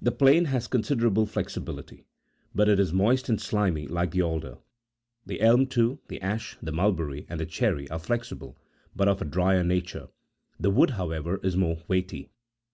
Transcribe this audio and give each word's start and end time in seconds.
The 0.00 0.10
plane 0.10 0.46
has 0.46 0.66
considerable 0.68 1.26
flexibility, 1.26 2.06
but 2.54 2.66
it 2.66 2.80
is 2.80 2.94
moist 2.94 3.28
and 3.28 3.38
slimy 3.38 3.86
like 3.86 4.10
the 4.10 4.22
alder._ 4.22 4.52
The 5.26 5.42
elm, 5.42 5.66
too, 5.66 5.98
the 6.08 6.18
ash, 6.22 6.56
the 6.62 6.72
mulberry, 6.72 7.26
and 7.28 7.38
the 7.38 7.44
cherry, 7.44 7.86
are 7.90 7.98
flexible, 7.98 8.56
but 8.96 9.06
of 9.06 9.20
a 9.20 9.26
drier 9.26 9.62
nature; 9.62 10.08
the 10.58 10.70
wood, 10.70 10.92
however, 10.92 11.40
is 11.42 11.58
more 11.58 11.82
weighty. 11.88 12.30